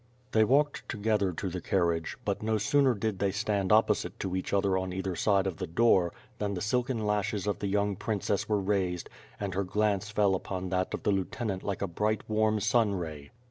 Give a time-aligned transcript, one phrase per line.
[0.31, 4.51] They walked together to the carriage, but no sooner did they stand opposite to each
[4.51, 8.49] other on either side of the door than the silken lashes of the young princess
[8.49, 9.09] were raised
[9.39, 13.29] and her glance fell upon that of the lieutenant like a bright warm sun ray.